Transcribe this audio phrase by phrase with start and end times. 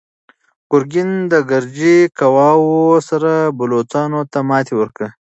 [0.71, 5.07] ګورګین د ګرجي قواوو سره بلوڅانو ته ماتې ورکړه.